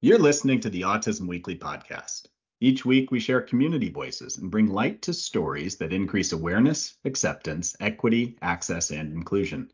[0.00, 2.26] You're listening to the Autism Weekly podcast.
[2.60, 7.74] Each week, we share community voices and bring light to stories that increase awareness, acceptance,
[7.80, 9.72] equity, access, and inclusion.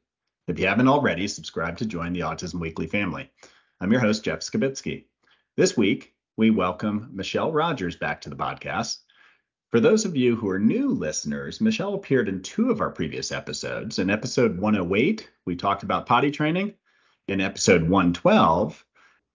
[0.48, 3.30] If you haven't already, subscribe to join the Autism Weekly family.
[3.82, 5.04] I'm your host, Jeff Skibitsky.
[5.58, 9.00] This week, we welcome Michelle Rogers back to the podcast.
[9.70, 13.30] For those of you who are new listeners, Michelle appeared in two of our previous
[13.30, 13.98] episodes.
[13.98, 16.72] In episode 108, we talked about potty training.
[17.28, 18.84] In episode 112,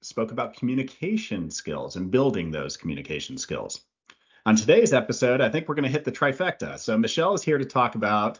[0.01, 3.81] spoke about communication skills and building those communication skills.
[4.45, 6.79] On today's episode, I think we're going to hit the trifecta.
[6.79, 8.39] So, Michelle is here to talk about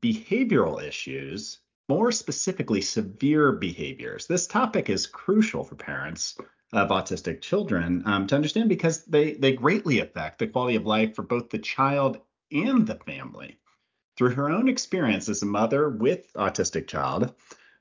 [0.00, 1.58] behavioral issues,
[1.90, 4.26] more specifically, severe behaviors.
[4.26, 6.38] This topic is crucial for parents
[6.72, 11.14] of autistic children um, to understand because they, they greatly affect the quality of life
[11.14, 13.58] for both the child and the family.
[14.16, 17.34] Through her own experience as a mother with autistic child,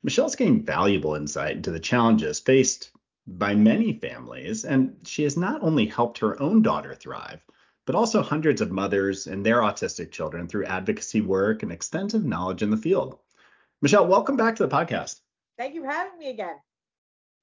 [0.07, 2.91] Michelle's gained valuable insight into the challenges faced
[3.27, 7.45] by many families, and she has not only helped her own daughter thrive,
[7.85, 12.63] but also hundreds of mothers and their autistic children through advocacy work and extensive knowledge
[12.63, 13.19] in the field.
[13.81, 15.19] Michelle, welcome back to the podcast.
[15.57, 16.55] Thank you for having me again.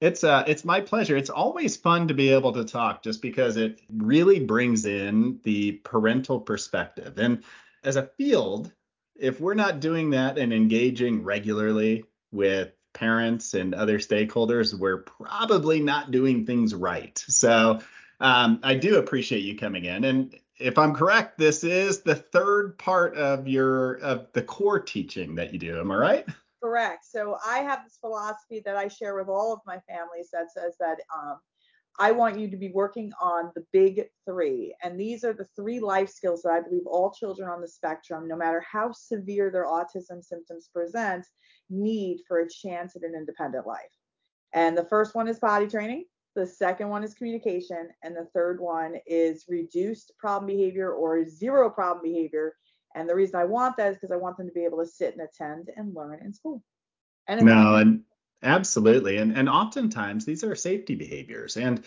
[0.01, 1.15] It's uh it's my pleasure.
[1.15, 5.73] It's always fun to be able to talk just because it really brings in the
[5.83, 7.19] parental perspective.
[7.19, 7.43] And
[7.83, 8.73] as a field,
[9.15, 15.79] if we're not doing that and engaging regularly with parents and other stakeholders, we're probably
[15.81, 17.23] not doing things right.
[17.27, 17.81] So
[18.19, 20.03] um, I do appreciate you coming in.
[20.05, 25.35] And if I'm correct, this is the third part of your of the core teaching
[25.35, 25.79] that you do.
[25.79, 26.25] Am I right?
[26.63, 27.05] Correct.
[27.05, 30.75] So I have this philosophy that I share with all of my families that says
[30.79, 31.39] that um,
[31.99, 34.75] I want you to be working on the big three.
[34.83, 38.27] And these are the three life skills that I believe all children on the spectrum,
[38.27, 41.25] no matter how severe their autism symptoms present,
[41.69, 43.81] need for a chance at an independent life.
[44.53, 46.05] And the first one is potty training.
[46.35, 47.89] The second one is communication.
[48.03, 52.55] And the third one is reduced problem behavior or zero problem behavior.
[52.95, 54.89] And the reason I want that is because I want them to be able to
[54.89, 56.63] sit and attend and learn in school.
[57.27, 58.03] And no, and
[58.43, 59.17] absolutely.
[59.17, 61.57] And and oftentimes these are safety behaviors.
[61.57, 61.83] And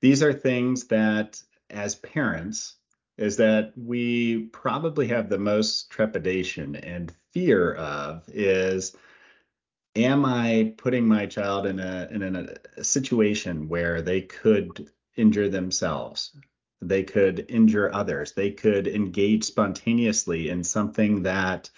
[0.00, 2.76] these are things that as parents
[3.18, 8.96] is that we probably have the most trepidation and fear of is
[9.96, 15.48] am I putting my child in a in a, a situation where they could injure
[15.48, 16.36] themselves?
[16.80, 18.32] They could injure others.
[18.32, 21.70] They could engage spontaneously in something that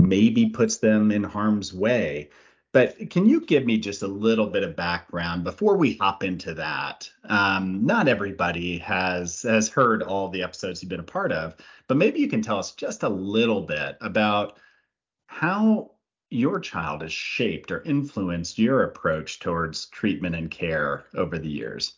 [0.00, 2.30] maybe puts them in harm's way.
[2.72, 6.54] But can you give me just a little bit of background before we hop into
[6.54, 7.10] that?
[7.24, 11.56] Um, not everybody has has heard all the episodes you've been a part of,
[11.88, 14.58] but maybe you can tell us just a little bit about
[15.26, 15.90] how
[16.30, 21.94] your child has shaped or influenced your approach towards treatment and care over the years?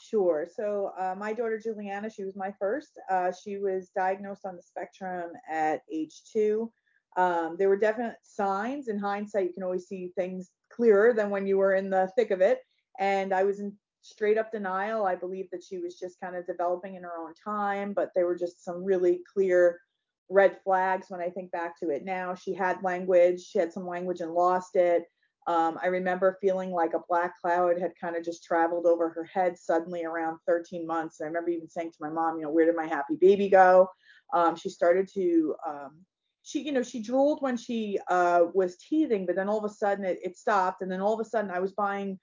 [0.00, 0.46] Sure.
[0.52, 2.98] So uh, my daughter Juliana, she was my first.
[3.10, 6.72] Uh, she was diagnosed on the spectrum at age two.
[7.16, 8.88] Um, there were definite signs.
[8.88, 12.30] In hindsight, you can always see things clearer than when you were in the thick
[12.30, 12.60] of it.
[12.98, 13.72] And I was in
[14.02, 15.04] straight up denial.
[15.04, 18.26] I believed that she was just kind of developing in her own time, but there
[18.26, 19.80] were just some really clear
[20.30, 22.34] red flags when I think back to it now.
[22.34, 25.04] She had language, she had some language and lost it.
[25.46, 29.24] Um, I remember feeling like a black cloud had kind of just traveled over her
[29.24, 31.20] head suddenly around 13 months.
[31.20, 33.48] And I remember even saying to my mom, you know, where did my happy baby
[33.48, 33.88] go?
[34.34, 36.04] Um, she started to, um,
[36.42, 39.74] she, you know, she drooled when she uh, was teething, but then all of a
[39.74, 40.82] sudden it, it stopped.
[40.82, 42.18] And then all of a sudden I was buying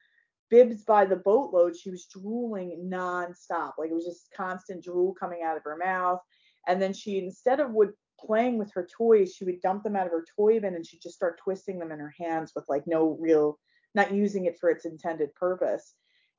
[0.51, 1.75] bibs by the boatload.
[1.75, 3.73] She was drooling nonstop.
[3.79, 6.19] Like it was just constant drool coming out of her mouth.
[6.67, 10.05] And then she, instead of would playing with her toys, she would dump them out
[10.05, 12.83] of her toy bin and she'd just start twisting them in her hands with like
[12.87, 13.59] no real,
[13.93, 15.93] not using it for its intended purpose.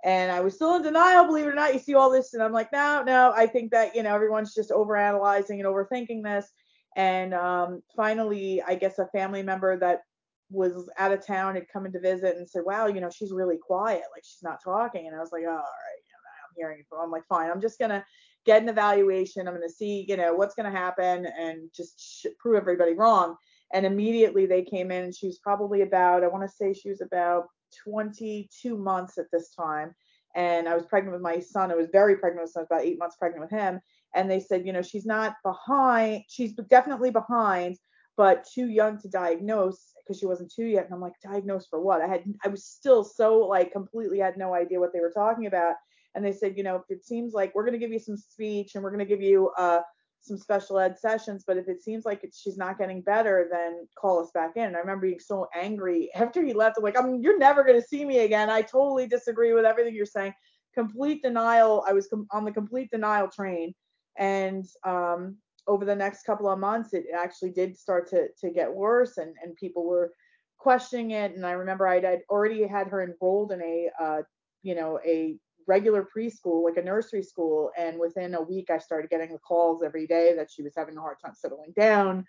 [0.04, 1.72] And I was still in denial, believe it or not.
[1.72, 4.54] You see all this, and I'm like, no, no, I think that, you know, everyone's
[4.54, 6.50] just overanalyzing and overthinking this.
[6.96, 10.02] And um, finally, I guess a family member that
[10.50, 13.32] was out of town had come in to visit and said, wow, you know, she's
[13.32, 14.02] really quiet.
[14.14, 15.06] Like she's not talking.
[15.06, 16.86] And I was like, oh, all right, I'm hearing it.
[16.96, 18.04] I'm like, fine, I'm just going to
[18.46, 19.46] get an evaluation.
[19.46, 22.94] I'm going to see, you know, what's going to happen and just sh- prove everybody
[22.94, 23.36] wrong.
[23.74, 26.88] And immediately they came in and she was probably about, I want to say she
[26.88, 27.46] was about
[27.84, 29.94] 22 months at this time.
[30.36, 31.72] And I was pregnant with my son.
[31.72, 33.80] I was very pregnant I was about eight months pregnant with him.
[34.14, 36.22] And they said, you know, she's not behind.
[36.28, 37.76] She's definitely behind,
[38.16, 40.84] but too young to diagnose because she wasn't two yet.
[40.84, 42.00] And I'm like, diagnosed for what?
[42.00, 45.46] I had, I was still so like completely had no idea what they were talking
[45.46, 45.74] about
[46.16, 48.74] and they said, you know, it seems like we're going to give you some speech
[48.74, 49.80] and we're going to give you uh,
[50.22, 54.22] some special ed sessions, but if it seems like she's not getting better, then call
[54.22, 54.74] us back in.
[54.74, 56.78] I remember being so angry after he left.
[56.78, 58.48] I'm like, I mean, you're never going to see me again.
[58.48, 60.32] I totally disagree with everything you're saying.
[60.74, 61.84] Complete denial.
[61.86, 63.74] I was com- on the complete denial train.
[64.18, 65.36] And um,
[65.68, 69.34] over the next couple of months, it actually did start to, to get worse and,
[69.42, 70.12] and people were
[70.58, 71.36] questioning it.
[71.36, 74.22] And I remember I'd, I'd already had her enrolled in a, uh,
[74.62, 75.36] you know, a
[75.66, 77.70] regular preschool, like a nursery school.
[77.76, 80.96] And within a week, I started getting the calls every day that she was having
[80.96, 82.24] a hard time settling down,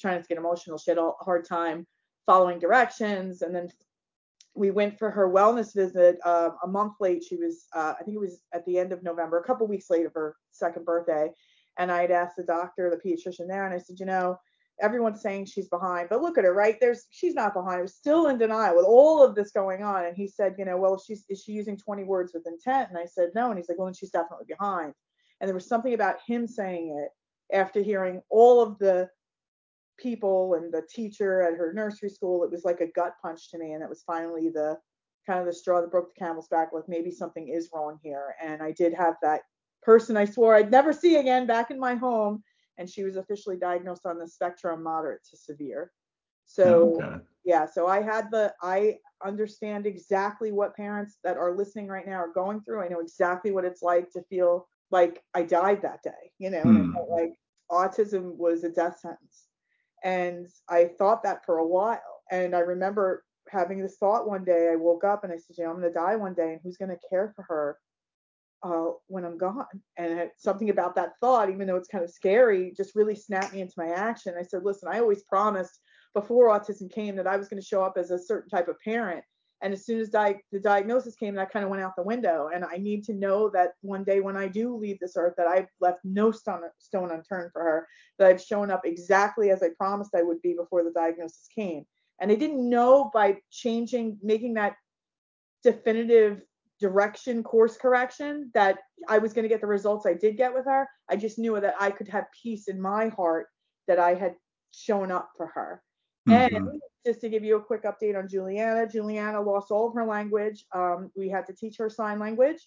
[0.00, 0.78] trying to get emotional.
[0.78, 1.86] She had a hard time
[2.26, 3.42] following directions.
[3.42, 3.68] And then
[4.54, 7.22] we went for her wellness visit uh, a month late.
[7.22, 9.90] She was, uh, I think it was at the end of November, a couple weeks
[9.90, 11.30] late of her second birthday.
[11.78, 14.38] And I'd asked the doctor, the pediatrician there, and I said, you know,
[14.80, 16.76] everyone's saying she's behind, but look at her, right?
[16.80, 17.80] There's she's not behind.
[17.80, 20.04] We're still in denial with all of this going on.
[20.04, 22.90] And he said, you know, well, she's is she using 20 words with intent?
[22.90, 23.50] And I said, no.
[23.50, 24.92] And he's like, well, then she's definitely behind.
[25.40, 29.08] And there was something about him saying it after hearing all of the
[29.98, 32.44] people and the teacher at her nursery school.
[32.44, 34.78] It was like a gut punch to me, and it was finally the
[35.26, 36.70] kind of the straw that broke the camel's back.
[36.72, 38.34] Like maybe something is wrong here.
[38.42, 39.42] And I did have that
[39.86, 42.42] person I swore I'd never see again back in my home
[42.78, 45.92] and she was officially diagnosed on the spectrum moderate to severe.
[46.46, 47.16] So okay.
[47.44, 52.16] yeah, so I had the I understand exactly what parents that are listening right now
[52.16, 52.82] are going through.
[52.82, 56.62] I know exactly what it's like to feel like I died that day, you know,
[56.62, 56.92] hmm.
[56.92, 57.34] felt like
[57.70, 59.48] autism was a death sentence.
[60.04, 62.22] And I thought that for a while.
[62.30, 64.70] And I remember having this thought one day.
[64.72, 66.76] I woke up and I said, you know, I'm gonna die one day and who's
[66.76, 67.78] gonna care for her
[68.66, 69.66] uh, when I'm gone.
[69.96, 73.54] And it, something about that thought, even though it's kind of scary, just really snapped
[73.54, 74.34] me into my action.
[74.38, 75.78] I said, listen, I always promised
[76.14, 78.80] before autism came that I was going to show up as a certain type of
[78.80, 79.24] parent.
[79.62, 82.50] And as soon as di- the diagnosis came, that kind of went out the window.
[82.54, 85.46] And I need to know that one day when I do leave this earth, that
[85.46, 87.88] I've left no stone, stone unturned for her,
[88.18, 91.86] that I've shown up exactly as I promised I would be before the diagnosis came.
[92.20, 94.76] And I didn't know by changing, making that
[95.62, 96.42] definitive
[96.80, 98.78] direction course correction that
[99.08, 100.88] I was going to get the results I did get with her.
[101.10, 103.46] I just knew that I could have peace in my heart
[103.88, 104.34] that I had
[104.72, 105.82] shown up for her.
[106.28, 106.56] Mm-hmm.
[106.56, 110.04] And just to give you a quick update on Juliana, Juliana lost all of her
[110.04, 110.64] language.
[110.74, 112.58] Um, we had to teach her sign language.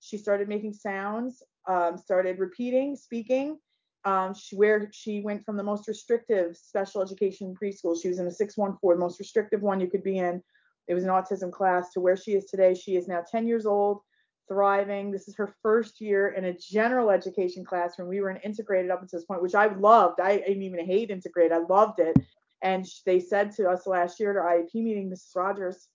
[0.00, 3.58] She started making sounds, um, started repeating, speaking.
[4.04, 8.28] Um, she, where she went from the most restrictive special education preschool, she was in
[8.28, 10.40] a 614, the most restrictive one you could be in,
[10.88, 12.74] it was an autism class to where she is today.
[12.74, 14.00] She is now 10 years old,
[14.48, 15.10] thriving.
[15.10, 18.08] This is her first year in a general education classroom.
[18.08, 20.20] We were in integrated up until this point, which I loved.
[20.20, 21.52] I didn't even hate integrated.
[21.52, 22.16] I loved it.
[22.62, 25.36] And they said to us last year at our IEP meeting, Mrs.
[25.36, 25.88] Rogers,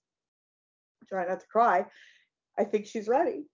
[1.08, 1.84] try not to cry,
[2.58, 3.44] I think she's ready.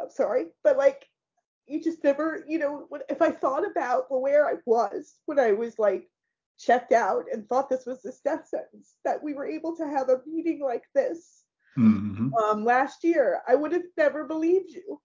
[0.00, 1.06] I'm sorry, but like
[1.66, 5.78] you just never, you know, if I thought about where I was when I was
[5.78, 6.08] like
[6.60, 10.08] checked out and thought this was this death sentence, that we were able to have
[10.08, 11.44] a meeting like this
[11.78, 12.34] mm-hmm.
[12.34, 13.40] um, last year.
[13.48, 15.00] I would have never believed you,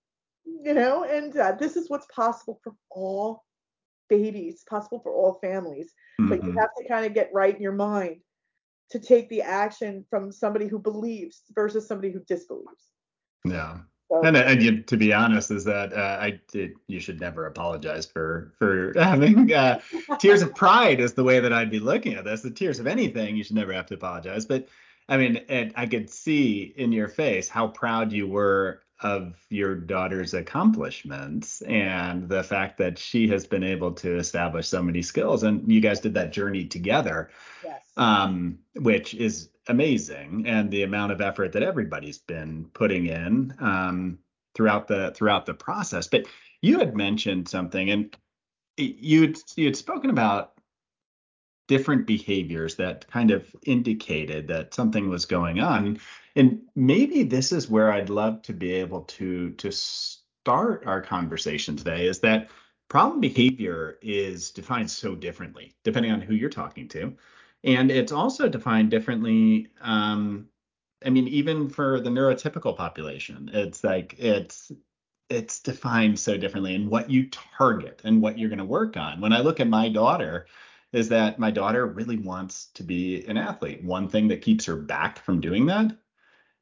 [0.46, 3.44] you know, and uh, this is what's possible for all
[4.10, 5.94] babies, possible for all families.
[6.20, 6.30] Mm-hmm.
[6.30, 6.60] But you mm-hmm.
[6.60, 8.18] have to kind of get right in your mind
[8.92, 12.92] to take the action from somebody who believes versus somebody who disbelieves.
[13.46, 13.80] Yeah.
[14.10, 18.06] And, and you, to be honest, is that uh, I did, you should never apologize
[18.06, 19.80] for for having uh,
[20.20, 22.42] tears of pride is the way that I'd be looking at this.
[22.42, 24.46] The tears of anything, you should never have to apologize.
[24.46, 24.68] But
[25.10, 25.42] I mean,
[25.76, 32.30] I could see in your face how proud you were of your daughter's accomplishments and
[32.30, 36.00] the fact that she has been able to establish so many skills and you guys
[36.00, 37.30] did that journey together
[37.64, 37.82] yes.
[37.98, 44.20] um, which is amazing and the amount of effort that everybody's been putting in um,
[44.54, 46.26] throughout the throughout the process but
[46.62, 48.16] you had mentioned something and
[48.78, 50.56] you'd you had spoken about
[51.68, 56.00] different behaviors that kind of indicated that something was going on.
[56.36, 61.76] And maybe this is where I'd love to be able to to start our conversation
[61.76, 62.50] today is that
[62.88, 67.16] problem behavior is defined so differently depending on who you're talking to.
[67.66, 70.48] And it's also defined differently um,
[71.06, 74.72] I mean, even for the neurotypical population, it's like it's
[75.30, 79.22] it's defined so differently and what you target and what you're going to work on.
[79.22, 80.48] When I look at my daughter,
[80.94, 83.84] is that my daughter really wants to be an athlete.
[83.84, 85.96] One thing that keeps her back from doing that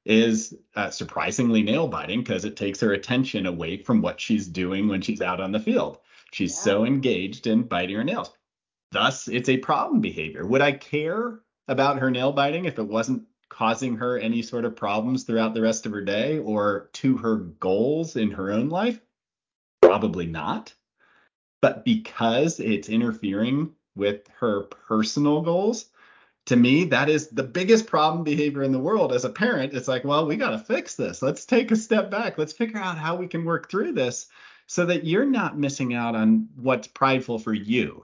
[0.05, 4.87] is uh, surprisingly nail biting because it takes her attention away from what she's doing
[4.87, 5.99] when she's out on the field.
[6.31, 6.63] She's yeah.
[6.63, 8.31] so engaged in biting her nails.
[8.93, 10.45] Thus, it's a problem behavior.
[10.45, 14.75] Would I care about her nail biting if it wasn't causing her any sort of
[14.75, 19.01] problems throughout the rest of her day or to her goals in her own life?
[19.81, 20.73] Probably not.
[21.63, 25.85] but because it's interfering with her personal goals,
[26.47, 29.13] to me, that is the biggest problem behavior in the world.
[29.13, 31.21] As a parent, it's like, well, we got to fix this.
[31.21, 32.37] Let's take a step back.
[32.37, 34.27] Let's figure out how we can work through this
[34.67, 38.03] so that you're not missing out on what's prideful for you.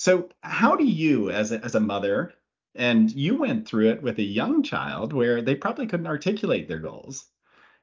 [0.00, 2.32] So, how do you, as a, as a mother,
[2.74, 6.78] and you went through it with a young child where they probably couldn't articulate their
[6.78, 7.26] goals,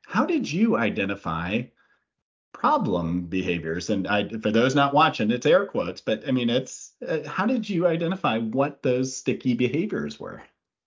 [0.03, 1.61] how did you identify
[2.53, 3.91] problem behaviors?
[3.91, 7.45] And I, for those not watching, it's air quotes, but I mean, it's uh, how
[7.45, 10.41] did you identify what those sticky behaviors were?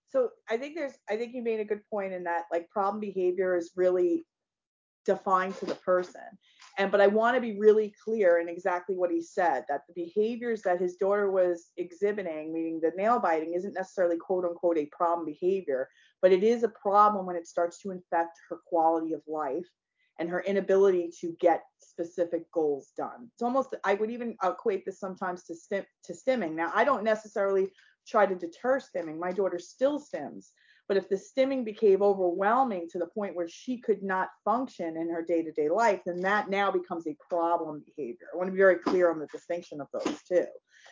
[0.09, 2.99] So I think there's, I think you made a good point in that like problem
[2.99, 4.27] behavior is really
[5.07, 6.23] defined to the person.
[6.79, 9.95] And but I want to be really clear in exactly what he said that the
[9.95, 14.87] behaviors that his daughter was exhibiting, meaning the nail biting, isn't necessarily quote unquote a
[14.87, 15.89] problem behavior,
[16.23, 19.67] but it is a problem when it starts to infect her quality of life
[20.19, 23.29] and her inability to get specific goals done.
[23.33, 26.55] It's almost I would even equate this sometimes to stim to stimming.
[26.55, 27.71] Now I don't necessarily
[28.07, 29.19] try to deter stimming.
[29.19, 30.51] My daughter still stims,
[30.91, 35.09] but if the stimming became overwhelming to the point where she could not function in
[35.09, 38.27] her day-to-day life, then that now becomes a problem behavior.
[38.35, 40.47] I want to be very clear on the distinction of those two.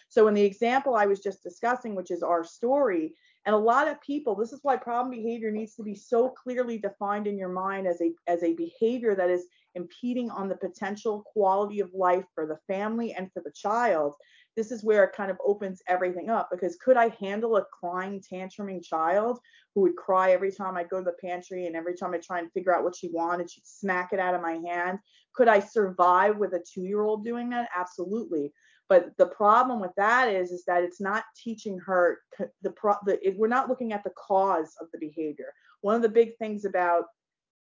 [0.09, 3.89] So in the example I was just discussing, which is our story, and a lot
[3.89, 7.49] of people, this is why problem behavior needs to be so clearly defined in your
[7.49, 12.25] mind as a as a behavior that is impeding on the potential quality of life
[12.37, 14.13] for the family and for the child.
[14.57, 18.21] This is where it kind of opens everything up because could I handle a crying,
[18.21, 19.39] tantruming child
[19.75, 22.41] who would cry every time I go to the pantry and every time I try
[22.41, 24.99] and figure out what she wanted, she'd smack it out of my hand?
[25.35, 27.69] Could I survive with a two year old doing that?
[27.77, 28.53] Absolutely.
[28.89, 32.21] But the problem with that is, is that it's not teaching her
[32.63, 35.53] the, pro, the it, we're not looking at the cause of the behavior.
[35.83, 37.05] One of the big things about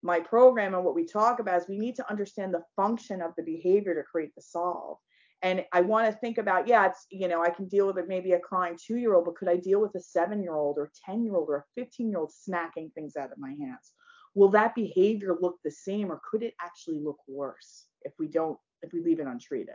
[0.02, 3.32] my program and what we talk about is we need to understand the function of
[3.36, 4.98] the behavior to create the solve.
[5.42, 8.08] And I want to think about, yeah, it's, you know, I can deal with it
[8.08, 10.76] maybe a crying two year old, but could I deal with a seven year old
[10.78, 13.92] or 10 year old or a 15 year old smacking things out of my hands?
[14.34, 18.58] Will that behavior look the same or could it actually look worse if we don't,
[18.82, 19.74] if we leave it untreated?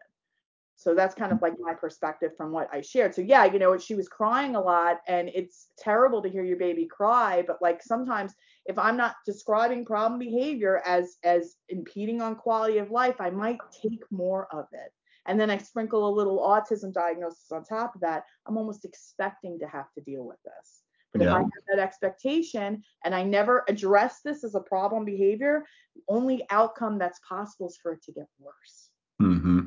[0.77, 3.15] So that's kind of like my perspective from what I shared.
[3.15, 6.57] So yeah, you know, she was crying a lot and it's terrible to hear your
[6.57, 8.33] baby cry, but like sometimes
[8.65, 13.59] if I'm not describing problem behavior as as impeding on quality of life, I might
[13.81, 14.91] take more of it.
[15.25, 18.25] And then I sprinkle a little autism diagnosis on top of that.
[18.45, 20.81] I'm almost expecting to have to deal with this.
[21.11, 21.29] But yeah.
[21.29, 25.65] if I have that expectation and I never address this as a problem behavior,
[25.95, 28.89] the only outcome that's possible is for it to get worse.
[29.21, 29.61] Mm-hmm.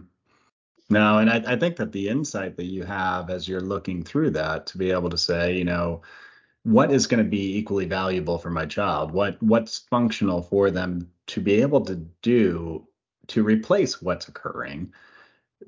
[0.91, 4.31] No, and I, I think that the insight that you have as you're looking through
[4.31, 6.03] that to be able to say, you know,
[6.65, 9.13] what is going to be equally valuable for my child?
[9.13, 12.87] What what's functional for them to be able to do
[13.29, 14.93] to replace what's occurring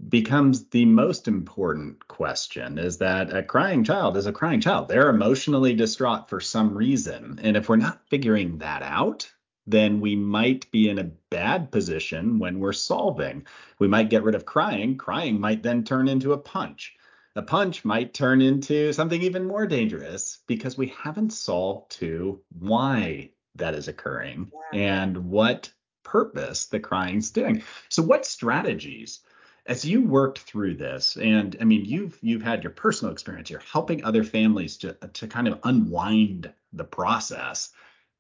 [0.09, 4.89] becomes the most important question is that a crying child is a crying child.
[4.89, 7.41] They're emotionally distraught for some reason.
[7.43, 9.31] And if we're not figuring that out,
[9.67, 13.47] then we might be in a bad position when we're solving.
[13.79, 14.97] We might get rid of crying.
[14.97, 16.95] Crying might then turn into a punch.
[17.37, 23.31] A punch might turn into something even more dangerous because we haven't solved to why
[23.55, 27.63] that is occurring and what purpose the crying's doing.
[27.89, 29.21] So what strategies
[29.67, 33.61] as you worked through this and I mean you've you've had your personal experience you're
[33.61, 37.71] helping other families to to kind of unwind the process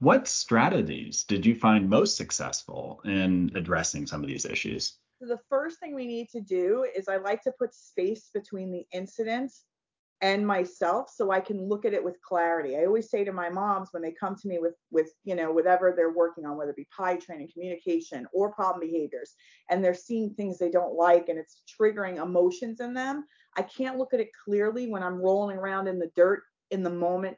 [0.01, 4.95] what strategies did you find most successful in addressing some of these issues?
[5.21, 8.73] So the first thing we need to do is I like to put space between
[8.73, 9.53] the incident
[10.23, 12.77] and myself so I can look at it with clarity.
[12.77, 15.50] I always say to my moms when they come to me with with you know
[15.50, 19.35] whatever they're working on whether it be PIE training, communication or problem behaviors
[19.71, 23.25] and they're seeing things they don't like and it's triggering emotions in them,
[23.57, 26.91] I can't look at it clearly when I'm rolling around in the dirt in the
[26.91, 27.37] moment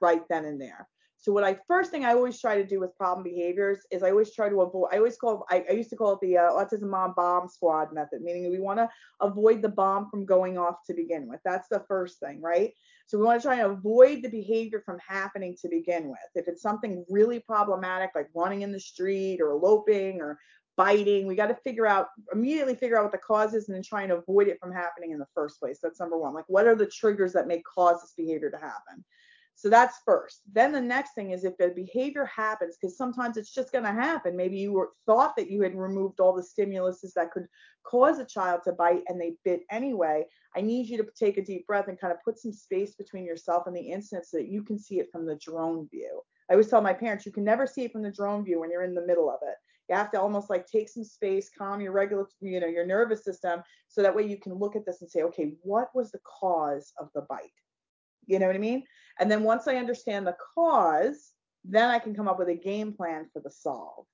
[0.00, 0.88] right then and there.
[1.22, 4.10] So what I first thing I always try to do with problem behaviors is I
[4.10, 4.88] always try to avoid.
[4.92, 7.92] I always call I, I used to call it the uh, autism mom bomb squad
[7.92, 11.38] method, meaning we want to avoid the bomb from going off to begin with.
[11.44, 12.72] That's the first thing, right?
[13.06, 16.18] So we want to try and avoid the behavior from happening to begin with.
[16.34, 20.40] If it's something really problematic like running in the street or eloping or
[20.76, 23.84] biting, we got to figure out immediately figure out what the cause is and then
[23.84, 25.78] try and avoid it from happening in the first place.
[25.80, 26.34] That's number one.
[26.34, 29.04] Like what are the triggers that may cause this behavior to happen?
[29.54, 30.40] So that's first.
[30.52, 33.92] Then the next thing is if the behavior happens, because sometimes it's just going to
[33.92, 34.36] happen.
[34.36, 37.46] Maybe you were, thought that you had removed all the stimuluses that could
[37.84, 40.24] cause a child to bite and they bit anyway.
[40.56, 43.24] I need you to take a deep breath and kind of put some space between
[43.24, 46.22] yourself and the incident so that you can see it from the drone view.
[46.50, 48.70] I always tell my parents, you can never see it from the drone view when
[48.70, 49.54] you're in the middle of it.
[49.88, 53.24] You have to almost like take some space, calm your regular, you know, your nervous
[53.24, 56.20] system, so that way you can look at this and say, okay, what was the
[56.40, 57.52] cause of the bite?
[58.26, 58.84] You know what I mean?
[59.18, 61.32] And then once I understand the cause,
[61.64, 64.06] then I can come up with a game plan for the solve.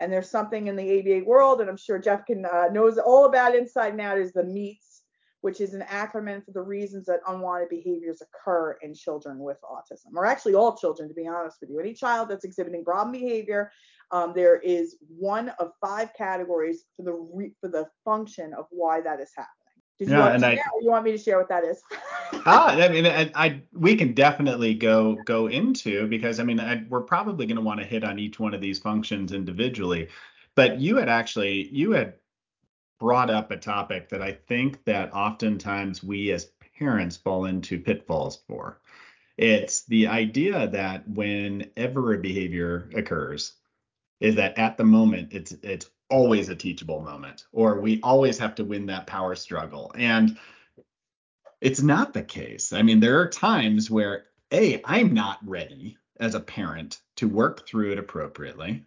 [0.00, 3.24] And there's something in the ABA world, and I'm sure Jeff can uh, knows all
[3.24, 5.02] about inside and out is the MEATS,
[5.40, 10.14] which is an acronym for the reasons that unwanted behaviors occur in children with autism,
[10.14, 11.80] or actually all children, to be honest with you.
[11.80, 13.72] Any child that's exhibiting problem behavior,
[14.12, 19.00] um, there is one of five categories for the re- for the function of why
[19.00, 19.57] that is happening.
[19.98, 21.82] Did you yeah, want and I, you want me to share what that is?
[22.46, 26.84] ah, I mean, I, I, we can definitely go go into because I mean I,
[26.88, 30.08] we're probably going to want to hit on each one of these functions individually,
[30.54, 32.14] but you had actually you had
[33.00, 38.40] brought up a topic that I think that oftentimes we as parents fall into pitfalls
[38.46, 38.80] for.
[39.36, 43.54] It's the idea that whenever a behavior occurs,
[44.20, 48.54] is that at the moment it's it's always a teachable moment, or we always have
[48.56, 49.92] to win that power struggle.
[49.94, 50.38] And
[51.60, 52.72] it's not the case.
[52.72, 57.66] I mean, there are times where A, I'm not ready as a parent to work
[57.66, 58.84] through it appropriately.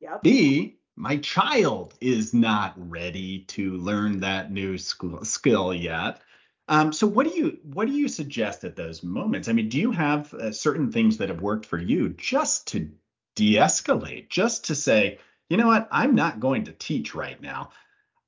[0.00, 0.22] Yep.
[0.22, 6.20] B, my child is not ready to learn that new school, skill yet.
[6.68, 9.48] Um, so what do you what do you suggest at those moments?
[9.48, 12.90] I mean, do you have uh, certain things that have worked for you just to
[13.34, 17.70] de-escalate, just to say, you know what, I'm not going to teach right now.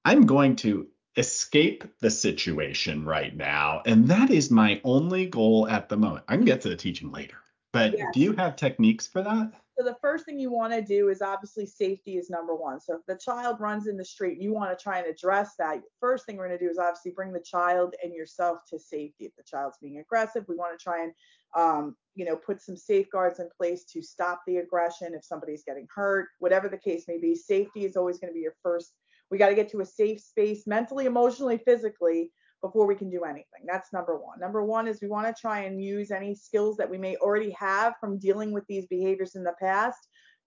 [0.04, 5.88] I'm going to escape the situation right now, and that is my only goal at
[5.88, 6.24] the moment.
[6.28, 7.38] I can get to the teaching later,
[7.72, 8.08] but yes.
[8.12, 9.52] do you have techniques for that?
[9.78, 12.80] So the first thing you want to do is obviously safety is number one.
[12.80, 15.82] So if the child runs in the street, you want to try and address that.
[16.00, 19.26] First thing we're going to do is obviously bring the child and yourself to safety.
[19.26, 21.12] If the child's being aggressive, we want to try and
[21.54, 25.14] um, you know put some safeguards in place to stop the aggression.
[25.14, 28.40] If somebody's getting hurt, whatever the case may be, safety is always going to be
[28.40, 28.92] your first.
[29.30, 32.30] We got to get to a safe space mentally, emotionally, physically
[32.62, 33.64] before we can do anything.
[33.66, 34.40] That's number one.
[34.40, 37.50] Number one is we want to try and use any skills that we may already
[37.50, 39.98] have from dealing with these behaviors in the past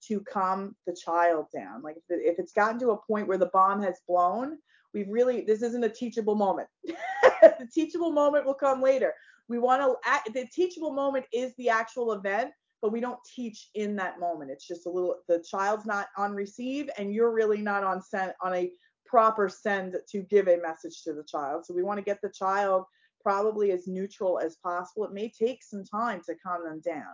[0.07, 1.81] to calm the child down.
[1.81, 4.57] Like if, it's gotten to a point where the bomb has blown,
[4.93, 6.67] we've really, this isn't a teachable moment.
[6.83, 9.13] the teachable moment will come later.
[9.47, 13.95] We want to, the teachable moment is the actual event, but we don't teach in
[13.97, 14.51] that moment.
[14.51, 18.33] It's just a little, the child's not on receive and you're really not on sent
[18.41, 18.71] on a
[19.05, 21.65] proper send to give a message to the child.
[21.65, 22.85] So we want to get the child
[23.21, 25.03] probably as neutral as possible.
[25.05, 27.13] It may take some time to calm them down.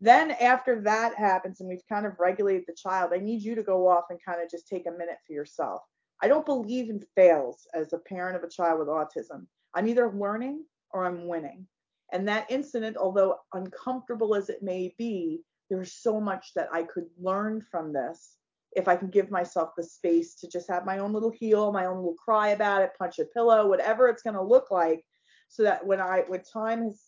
[0.00, 3.62] Then after that happens and we've kind of regulated the child, I need you to
[3.62, 5.82] go off and kind of just take a minute for yourself.
[6.22, 9.46] I don't believe in fails as a parent of a child with autism.
[9.74, 11.66] I'm either learning or I'm winning.
[12.12, 17.06] And that incident, although uncomfortable as it may be, there's so much that I could
[17.18, 18.36] learn from this
[18.72, 21.86] if I can give myself the space to just have my own little heal, my
[21.86, 25.04] own little cry about it, punch a pillow, whatever it's going to look like,
[25.48, 27.00] so that when I when time has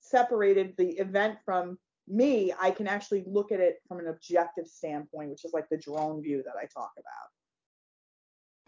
[0.00, 5.30] separated the event from me, I can actually look at it from an objective standpoint,
[5.30, 7.39] which is like the drone view that I talk about.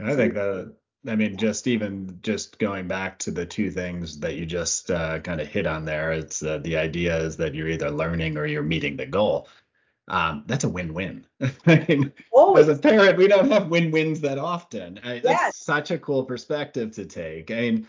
[0.00, 0.74] I think that
[1.06, 5.18] I mean, just even just going back to the two things that you just uh,
[5.18, 8.46] kind of hit on there, it's uh, the idea is that you're either learning or
[8.46, 9.48] you're meeting the goal
[10.08, 11.26] um, that's a win-win.
[11.66, 12.12] I mean,
[12.56, 15.00] as a parent, we don't have win-wins that often.
[15.04, 15.22] I, yes.
[15.24, 17.50] That's such a cool perspective to take.
[17.50, 17.86] I mean,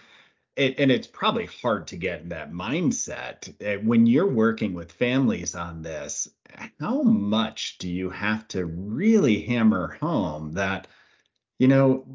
[0.55, 4.91] it, and it's probably hard to get in that mindset uh, when you're working with
[4.91, 6.29] families on this.
[6.79, 10.87] How much do you have to really hammer home that,
[11.63, 12.05] you know,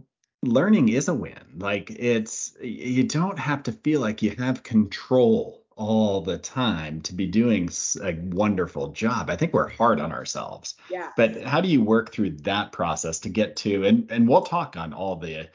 [0.43, 1.41] learning is a win?
[1.57, 7.15] Like it's you don't have to feel like you have control all the time to
[7.15, 7.71] be doing
[8.03, 9.31] a wonderful job.
[9.31, 10.75] I think we're hard on ourselves.
[10.91, 11.13] Yeah.
[11.17, 14.77] But how do you work through that process to get to and and we'll talk
[14.77, 15.49] on all the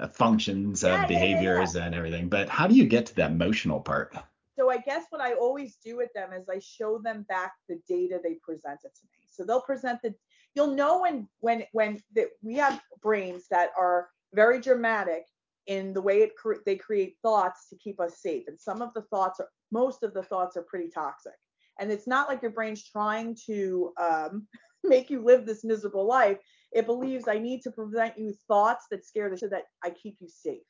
[0.00, 1.86] uh, functions of yeah, behaviors yeah, yeah.
[1.86, 4.12] and everything, but how do you get to that emotional part?
[4.58, 7.78] So I guess what I always do with them is I show them back the
[7.86, 9.28] data they presented to me.
[9.30, 10.14] So they'll present the
[10.56, 15.26] you'll know when when when that we have brains that are very dramatic
[15.66, 18.44] in the way it cre- they create thoughts to keep us safe.
[18.46, 21.34] And some of the thoughts are most of the thoughts are pretty toxic.
[21.78, 24.46] And it's not like your brain's trying to um,
[24.84, 26.38] make you live this miserable life.
[26.72, 30.16] It believes I need to prevent you thoughts that scare the so that I keep
[30.20, 30.62] you safe.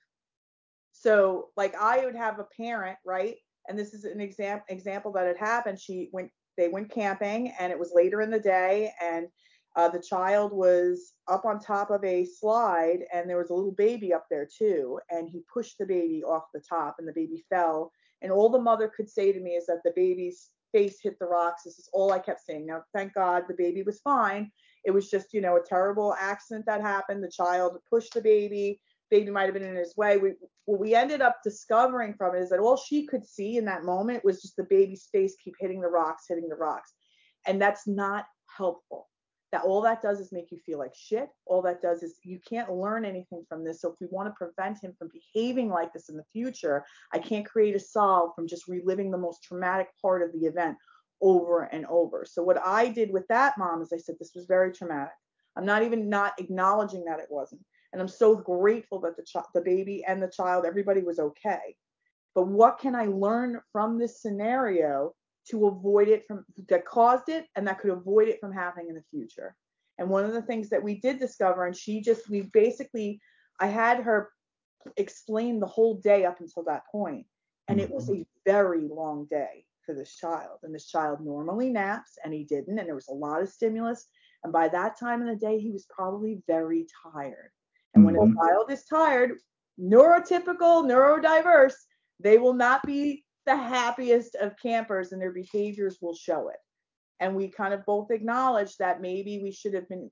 [0.92, 3.36] So like I would have a parent, right?
[3.68, 5.78] And this is an example example that had happened.
[5.78, 9.26] She went they went camping and it was later in the day and
[9.76, 13.72] uh, the child was up on top of a slide and there was a little
[13.72, 17.44] baby up there too and he pushed the baby off the top and the baby
[17.50, 21.18] fell and all the mother could say to me is that the baby's face hit
[21.18, 21.62] the rocks.
[21.64, 22.66] This is all I kept saying.
[22.66, 24.50] Now, thank God the baby was fine.
[24.84, 27.22] It was just, you know, a terrible accident that happened.
[27.22, 28.80] The child pushed the baby.
[29.10, 30.16] Baby might have been in his way.
[30.16, 30.32] We,
[30.64, 33.84] what we ended up discovering from it is that all she could see in that
[33.84, 36.92] moment was just the baby's face keep hitting the rocks, hitting the rocks.
[37.46, 39.08] And that's not helpful
[39.52, 41.28] that all that does is make you feel like shit.
[41.46, 43.80] All that does is you can't learn anything from this.
[43.80, 47.18] So if we want to prevent him from behaving like this in the future, I
[47.18, 50.76] can't create a solve from just reliving the most traumatic part of the event
[51.22, 52.24] over and over.
[52.28, 55.14] So what I did with that mom is I said this was very traumatic.
[55.56, 57.62] I'm not even not acknowledging that it wasn't.
[57.92, 61.76] And I'm so grateful that the ch- the baby and the child everybody was okay.
[62.34, 65.14] But what can I learn from this scenario
[65.50, 68.94] to avoid it from that caused it and that could avoid it from happening in
[68.94, 69.54] the future.
[69.98, 73.20] And one of the things that we did discover, and she just, we basically,
[73.60, 74.30] I had her
[74.96, 77.26] explain the whole day up until that point,
[77.68, 80.58] and it was a very long day for this child.
[80.62, 84.06] And this child normally naps, and he didn't, and there was a lot of stimulus.
[84.44, 87.50] And by that time in the day, he was probably very tired.
[87.94, 88.36] And when mm-hmm.
[88.36, 89.32] a child is tired,
[89.80, 91.74] neurotypical, neurodiverse,
[92.20, 96.56] they will not be the happiest of campers and their behaviors will show it.
[97.20, 100.10] And we kind of both acknowledge that maybe we should have been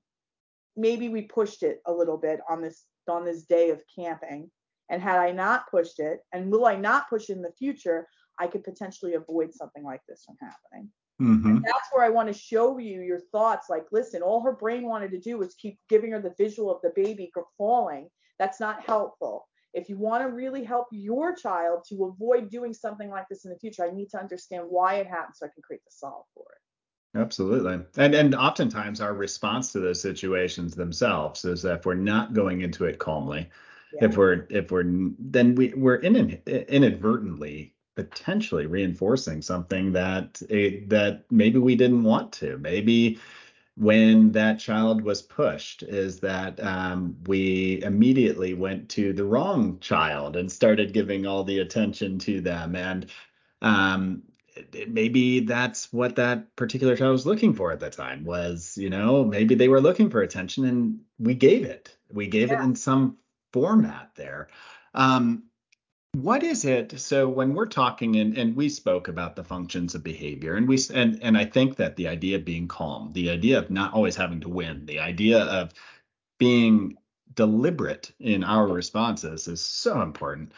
[0.75, 4.49] maybe we pushed it a little bit on this on this day of camping.
[4.89, 8.07] And had I not pushed it, and will I not push it in the future,
[8.39, 10.91] I could potentially avoid something like this from happening.
[11.21, 11.59] Mm-hmm.
[11.63, 13.67] that's where I want to show you your thoughts.
[13.69, 16.81] Like, listen, all her brain wanted to do was keep giving her the visual of
[16.81, 18.09] the baby falling.
[18.37, 23.09] That's not helpful if you want to really help your child to avoid doing something
[23.09, 25.61] like this in the future, I need to understand why it happened so I can
[25.61, 27.19] create the solve for it.
[27.19, 27.85] Absolutely.
[27.97, 32.61] And and oftentimes our response to those situations themselves is that if we're not going
[32.61, 33.49] into it calmly,
[33.93, 34.05] yeah.
[34.05, 34.83] if we're if we're
[35.19, 40.33] then we we're in, inadvertently potentially reinforcing something that
[40.89, 42.57] that maybe we didn't want to.
[42.57, 43.19] Maybe
[43.77, 50.37] when that child was pushed is that um, we immediately went to the wrong child
[50.37, 52.75] and started giving all the attention to them.
[52.75, 53.07] And
[53.61, 54.23] um,
[54.87, 59.25] maybe that's what that particular child was looking for at the time was you know
[59.25, 61.95] maybe they were looking for attention and we gave it.
[62.09, 62.61] We gave yeah.
[62.61, 63.17] it in some
[63.51, 64.47] format there.
[64.93, 65.43] Um,
[66.21, 70.03] what is it so when we're talking and, and we spoke about the functions of
[70.03, 73.57] behavior and we and and i think that the idea of being calm the idea
[73.57, 75.71] of not always having to win the idea of
[76.37, 76.97] being
[77.33, 80.51] deliberate in our responses is so important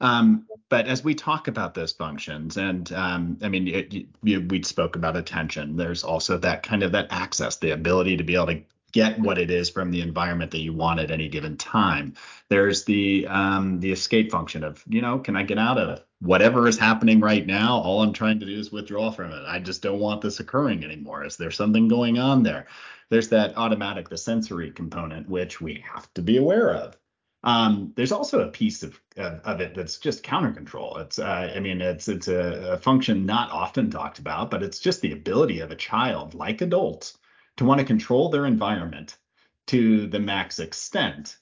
[0.00, 3.92] um, but as we talk about those functions, and um, I mean, it,
[4.22, 5.76] you, we spoke about attention.
[5.76, 9.38] There's also that kind of that access, the ability to be able to get what
[9.38, 12.14] it is from the environment that you want at any given time.
[12.48, 16.66] There's the um, the escape function of, you know, can I get out of whatever
[16.66, 17.78] is happening right now?
[17.78, 19.44] All I'm trying to do is withdraw from it.
[19.46, 21.24] I just don't want this occurring anymore.
[21.24, 22.66] Is there something going on there?
[23.10, 26.96] There's that automatic, the sensory component, which we have to be aware of.
[27.44, 30.96] Um, there's also a piece of, of, of it that's just counter control.
[30.96, 34.80] It's, uh, I mean, it's it's a, a function not often talked about, but it's
[34.80, 37.17] just the ability of a child, like adults,
[37.58, 39.18] to want to control their environment
[39.66, 41.36] to the max extent.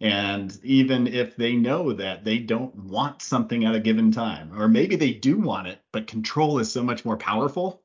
[0.00, 4.68] And even if they know that they don't want something at a given time, or
[4.68, 7.82] maybe they do want it, but control is so much more powerful,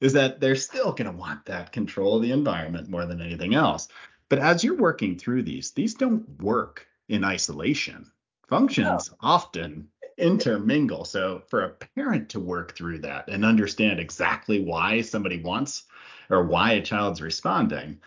[0.00, 3.54] is that they're still going to want that control of the environment more than anything
[3.54, 3.88] else.
[4.28, 8.10] But as you're working through these, these don't work in isolation.
[8.48, 11.04] Functions often intermingle.
[11.04, 15.84] So for a parent to work through that and understand exactly why somebody wants
[16.30, 18.00] or why a child's responding.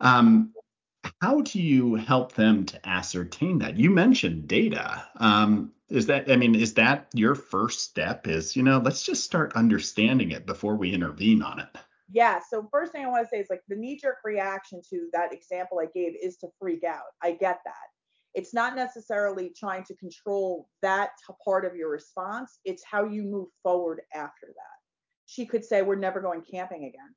[0.00, 0.52] Um,
[1.20, 3.76] how do you help them to ascertain that?
[3.76, 5.06] You mentioned data.
[5.16, 8.26] Um, is that, I mean, is that your first step?
[8.26, 11.68] Is, you know, let's just start understanding it before we intervene on it.
[12.10, 12.40] Yeah.
[12.48, 15.32] So, first thing I want to say is like the knee jerk reaction to that
[15.32, 17.02] example I gave is to freak out.
[17.22, 17.74] I get that.
[18.34, 21.10] It's not necessarily trying to control that
[21.44, 24.76] part of your response, it's how you move forward after that.
[25.26, 27.14] She could say, We're never going camping again.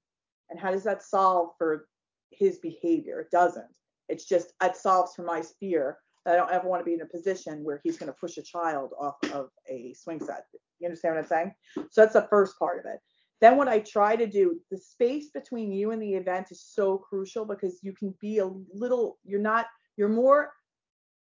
[0.49, 1.87] And how does that solve for
[2.31, 3.19] his behavior?
[3.19, 3.65] It doesn't.
[4.09, 7.01] It's just it solves for my fear that I don't ever want to be in
[7.01, 10.45] a position where he's going to push a child off of a swing set.
[10.79, 11.53] You understand what I'm saying?
[11.91, 12.99] So that's the first part of it.
[13.39, 16.97] Then what I try to do, the space between you and the event is so
[16.97, 20.51] crucial because you can be a little, you're not, you're more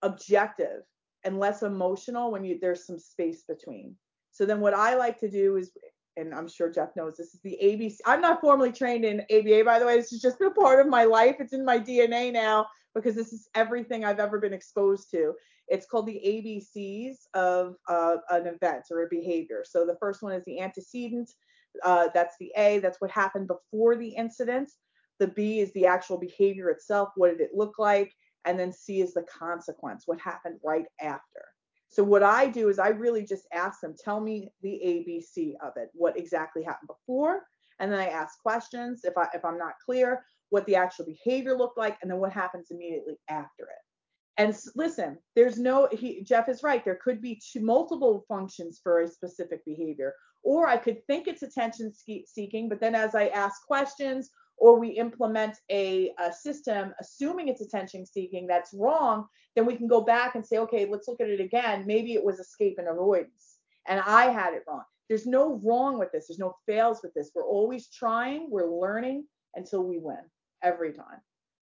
[0.01, 0.83] objective
[1.23, 3.95] and less emotional when you there's some space between.
[4.31, 5.71] So then what I like to do is
[6.17, 7.97] and I'm sure Jeff knows this is the ABC.
[8.05, 9.97] I'm not formally trained in ABA, by the way.
[9.97, 11.37] This has just been a part of my life.
[11.39, 15.33] It's in my DNA now because this is everything I've ever been exposed to.
[15.67, 19.63] It's called the ABCs of uh, an event or a behavior.
[19.65, 21.29] So the first one is the antecedent,
[21.83, 22.79] Uh, that's the A.
[22.79, 24.71] That's what happened before the incident.
[25.19, 27.09] The B is the actual behavior itself.
[27.15, 28.13] What did it look like?
[28.45, 30.03] And then C is the consequence.
[30.05, 31.54] What happened right after?
[31.89, 35.73] So what I do is I really just ask them, tell me the ABC of
[35.77, 37.43] it, what exactly happened before,
[37.79, 41.57] and then I ask questions if I if I'm not clear, what the actual behavior
[41.57, 43.81] looked like, and then what happens immediately after it.
[44.37, 46.83] And listen, there's no he, Jeff is right.
[46.83, 51.43] There could be two, multiple functions for a specific behavior, or I could think it's
[51.43, 51.93] attention
[52.25, 57.61] seeking, but then as I ask questions or we implement a, a, system assuming it's
[57.61, 61.29] attention seeking that's wrong, then we can go back and say, okay, let's look at
[61.29, 61.85] it again.
[61.87, 64.83] Maybe it was escape and avoidance, and I had it wrong.
[65.07, 66.27] There's no wrong with this.
[66.27, 67.31] There's no fails with this.
[67.35, 68.49] We're always trying.
[68.49, 70.23] We're learning until we win
[70.63, 71.21] every time.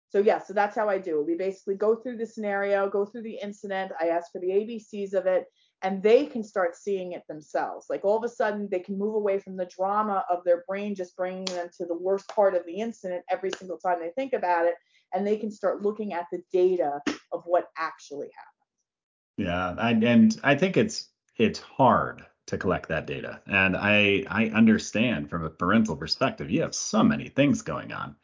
[0.10, 1.26] So yeah, so that's how I do it.
[1.26, 3.94] We basically go through the scenario, go through the incident.
[4.00, 5.46] I ask for the ABCs of it,
[5.84, 7.86] and they can start seeing it themselves.
[7.90, 10.96] Like all of a sudden, they can move away from the drama of their brain
[10.96, 14.34] just bringing them to the worst part of the incident every single time they think
[14.34, 14.76] about it,
[15.14, 19.48] and they can start looking at the data of what actually happened.
[19.48, 24.48] Yeah, I, and I think it's it's hard to collect that data, and I I
[24.48, 28.16] understand from a parental perspective, you have so many things going on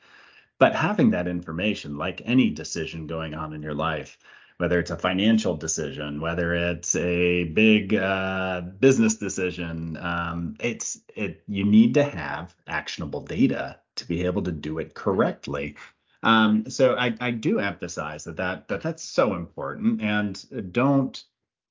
[0.59, 4.17] but having that information, like any decision going on in your life,
[4.57, 11.43] whether it's a financial decision, whether it's a big uh, business decision, um, it's it
[11.47, 15.75] you need to have actionable data to be able to do it correctly.
[16.23, 21.23] Um, so I, I do emphasize that, that that that's so important, and don't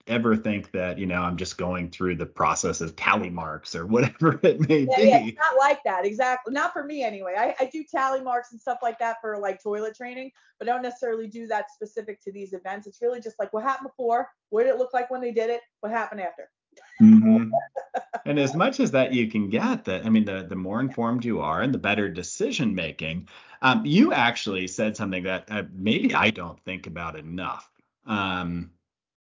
[0.06, 3.87] ever think that you know I'm just going through the process of tally marks or
[3.87, 5.02] whatever it may yeah, be.
[5.02, 6.52] Yeah, it's not like that exactly.
[6.52, 7.35] Not for me anyway.
[7.37, 10.72] I, I do tally marks and stuff like that for like toilet training, but I
[10.72, 12.87] don't necessarily do that specific to these events.
[12.87, 15.50] It's really just like what happened before, what did it look like when they did
[15.50, 16.48] it, what happened after.
[17.00, 17.50] Mm-hmm.
[18.24, 21.24] and as much as that you can get, that I mean, the the more informed
[21.24, 23.28] you are, and the better decision making.
[23.62, 27.70] Um, you actually said something that uh, maybe I don't think about enough.
[28.06, 28.70] Um,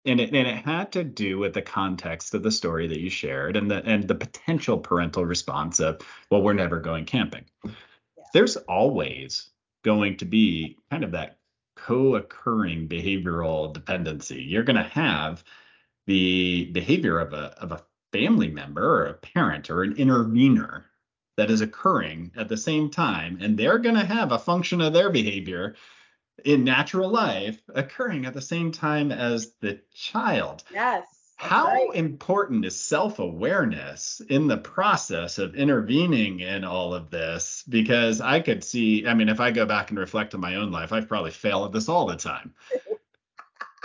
[0.05, 3.11] and it, and it had to do with the context of the story that you
[3.11, 7.71] shared and the and the potential parental response of well we're never going camping yeah.
[8.33, 9.51] there's always
[9.85, 11.39] going to be kind of that
[11.77, 15.45] co-occurring behavioral dependency you're going to have
[16.07, 20.87] the behavior of a of a family member or a parent or an intervener
[21.37, 24.93] that is occurring at the same time and they're going to have a function of
[24.93, 25.75] their behavior
[26.45, 30.63] in natural life occurring at the same time as the child.
[30.73, 31.07] Yes.
[31.37, 31.91] How right.
[31.95, 37.65] important is self awareness in the process of intervening in all of this?
[37.69, 40.71] Because I could see, I mean, if I go back and reflect on my own
[40.71, 42.55] life, I've probably failed at this all the time.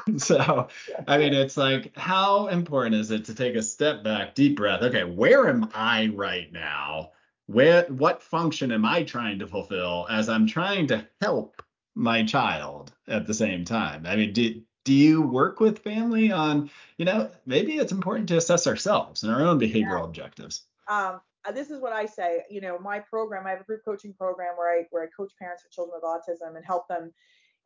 [0.18, 0.68] so,
[1.08, 4.82] I mean, it's like, how important is it to take a step back, deep breath?
[4.82, 7.12] Okay, where am I right now?
[7.48, 11.62] Where, what function am I trying to fulfill as I'm trying to help
[11.98, 14.06] my child at the same time.
[14.06, 18.38] I mean, do do you work with family on, you know, maybe it's important to
[18.38, 20.06] assess ourselves and our own behavioral yeah.
[20.06, 20.64] objectives.
[20.88, 22.44] Um, uh, this is what I say.
[22.50, 25.34] You know, my program, I have a group coaching program where I where I coach
[25.38, 27.12] parents with children with autism and help them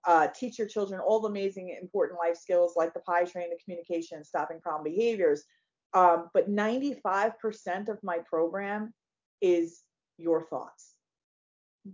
[0.05, 3.59] uh, teach your children all the amazing important life skills like the pie train, the
[3.63, 5.43] communication, stopping problem behaviors.
[5.93, 7.33] Um, but 95%
[7.89, 8.93] of my program
[9.41, 9.81] is
[10.17, 10.93] your thoughts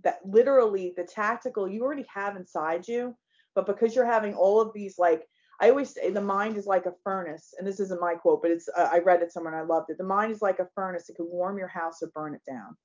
[0.03, 3.15] that literally the tactical you already have inside you,
[3.55, 5.27] but because you're having all of these like
[5.59, 8.51] I always say the mind is like a furnace, and this isn't my quote, but
[8.51, 9.97] it's uh, I read it somewhere and I loved it.
[9.97, 12.77] The mind is like a furnace; it can warm your house or burn it down.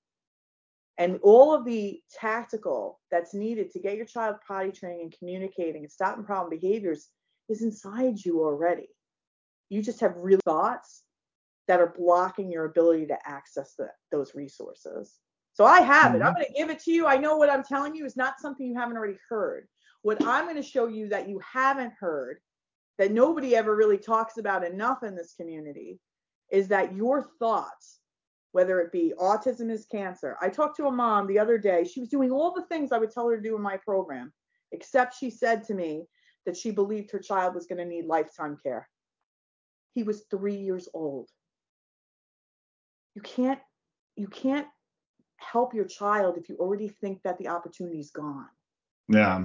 [0.98, 5.82] And all of the tactical that's needed to get your child potty training and communicating
[5.82, 7.08] and stopping problem behaviors
[7.48, 8.88] is inside you already.
[9.68, 11.02] You just have real thoughts
[11.68, 15.14] that are blocking your ability to access the, those resources.
[15.54, 16.22] So I have it.
[16.22, 16.34] I'm mm-hmm.
[16.34, 17.06] going to give it to you.
[17.06, 19.68] I know what I'm telling you is not something you haven't already heard.
[20.02, 22.38] What I'm going to show you that you haven't heard,
[22.98, 26.00] that nobody ever really talks about enough in this community,
[26.50, 28.00] is that your thoughts,
[28.52, 30.36] whether it be autism is cancer.
[30.40, 31.84] I talked to a mom the other day.
[31.84, 34.32] She was doing all the things I would tell her to do in my program,
[34.70, 36.06] except she said to me
[36.46, 38.88] that she believed her child was going to need lifetime care.
[39.94, 41.28] He was three years old.
[43.14, 43.60] You can't
[44.16, 44.66] you can't
[45.36, 48.48] help your child if you already think that the opportunity's gone.
[49.08, 49.44] Yeah.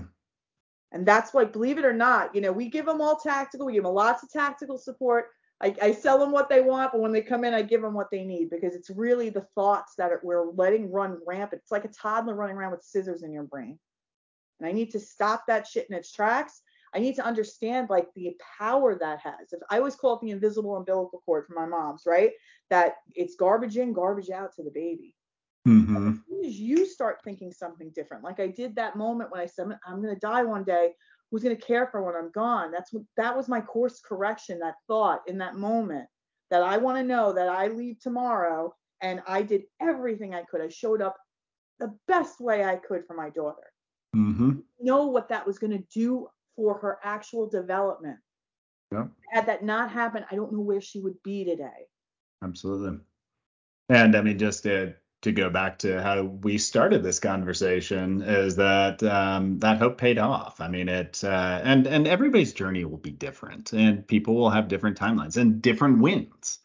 [0.91, 3.73] And that's why, believe it or not, you know, we give them all tactical, we
[3.73, 5.27] give them lots of tactical support.
[5.59, 7.95] I, I sell them what they want, but when they come in, I give them
[7.95, 11.61] what they need because it's really the thoughts that are, we're letting run rampant.
[11.63, 13.79] It's like a toddler running around with scissors in your brain.
[14.59, 16.61] And I need to stop that shit in its tracks.
[16.93, 19.51] I need to understand like the power that has.
[19.51, 22.31] If I always call it the invisible umbilical cord from my mom's, right?
[22.69, 25.15] That it's garbage in, garbage out to the baby.
[25.67, 26.09] Mm-hmm.
[26.09, 29.47] As soon as you start thinking something different, like I did that moment when I
[29.47, 30.93] said I'm going to die one day,
[31.31, 32.71] who's going to care for when I'm gone?
[32.71, 34.59] That's what that was my course correction.
[34.59, 36.07] That thought in that moment
[36.49, 40.61] that I want to know that I leave tomorrow, and I did everything I could.
[40.61, 41.17] I showed up
[41.79, 43.71] the best way I could for my daughter.
[44.15, 44.59] Mm-hmm.
[44.79, 48.17] Know what that was going to do for her actual development.
[48.91, 49.07] Yeah.
[49.31, 51.87] Had that not happened, I don't know where she would be today.
[52.43, 52.99] Absolutely.
[53.89, 58.55] And I mean, just to to go back to how we started this conversation, is
[58.57, 60.61] that um, that hope paid off.
[60.61, 64.67] I mean, it uh, and and everybody's journey will be different, and people will have
[64.67, 66.59] different timelines and different wins.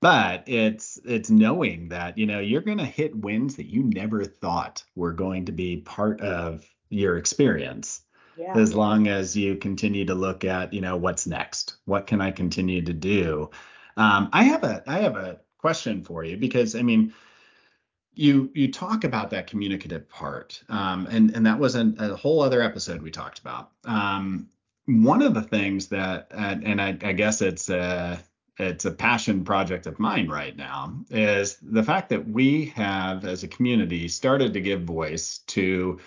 [0.00, 4.24] But it's it's knowing that you know you're going to hit wins that you never
[4.24, 8.02] thought were going to be part of your experience
[8.36, 8.56] Yeah.
[8.56, 12.30] as long as you continue to look at you know what's next what can i
[12.30, 13.50] continue to do
[13.96, 17.12] um, i have a i have a question for you because i mean
[18.18, 22.40] you you talk about that communicative part um, and and that was an, a whole
[22.40, 24.48] other episode we talked about um,
[24.86, 28.18] one of the things that and, and I, I guess it's a
[28.58, 33.44] it's a passion project of mine right now is the fact that we have as
[33.44, 36.00] a community started to give voice to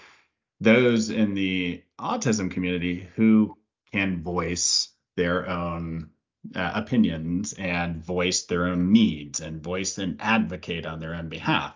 [0.60, 3.58] those in the autism community who
[3.94, 6.10] can voice their own
[6.56, 11.76] uh, opinions and voice their own needs and voice and advocate on their own behalf.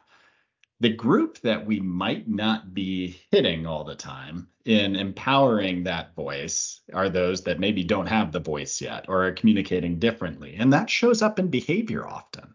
[0.81, 6.81] The group that we might not be hitting all the time in empowering that voice
[6.93, 10.55] are those that maybe don't have the voice yet or are communicating differently.
[10.57, 12.53] And that shows up in behavior often.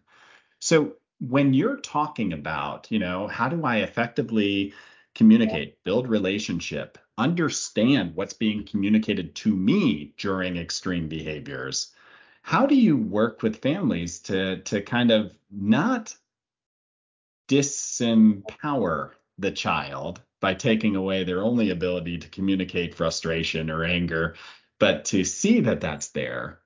[0.59, 4.73] So when you're talking about, you know, how do I effectively
[5.15, 11.93] communicate, build relationship, understand what's being communicated to me during extreme behaviors.
[12.41, 16.15] How do you work with families to to kind of not
[17.51, 24.35] disempower the child by taking away their only ability to communicate frustration or anger,
[24.79, 26.59] but to see that that's there,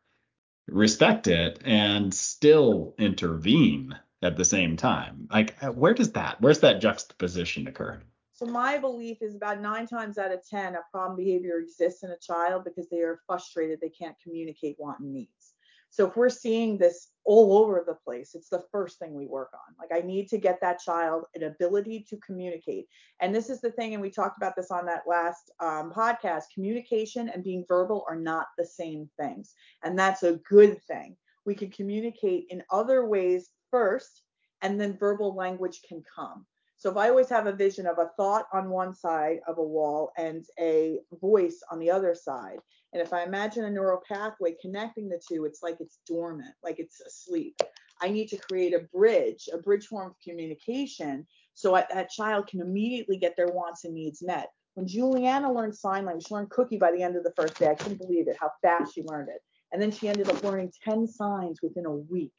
[0.68, 5.28] respect it, and still intervene at the same time?
[5.32, 8.02] Like, uh, where does that, where's that juxtaposition occur?
[8.34, 12.12] So my belief is about nine times out of ten, a problem behavior exists in
[12.12, 15.54] a child because they are frustrated, they can't communicate want and needs.
[15.90, 19.52] So if we're seeing this all over the place, it's the first thing we work
[19.54, 19.76] on.
[19.80, 22.88] Like I need to get that child an ability to communicate.
[23.20, 26.44] And this is the thing, and we talked about this on that last um, podcast.
[26.54, 31.18] Communication and being verbal are not the same things, and that's a good thing.
[31.46, 34.22] We can communicate in other ways first,
[34.62, 36.46] and then verbal language can come.
[36.78, 39.64] So if I always have a vision of a thought on one side of a
[39.64, 42.60] wall and a voice on the other side,
[42.96, 46.80] and if I imagine a neural pathway connecting the two, it's like it's dormant, like
[46.80, 47.60] it's asleep.
[48.02, 52.48] I need to create a bridge, a bridge form of communication, so I, that child
[52.48, 54.48] can immediately get their wants and needs met.
[54.76, 57.68] When Juliana learned sign language, she learned cookie by the end of the first day.
[57.68, 59.42] I couldn't believe it, how fast she learned it.
[59.74, 62.32] And then she ended up learning 10 signs within a week.